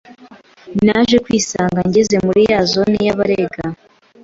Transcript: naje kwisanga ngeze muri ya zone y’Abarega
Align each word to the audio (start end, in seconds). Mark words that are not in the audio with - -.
naje 0.85 1.15
kwisanga 1.25 1.79
ngeze 1.87 2.15
muri 2.25 2.41
ya 2.51 2.59
zone 2.71 2.97
y’Abarega 3.05 3.65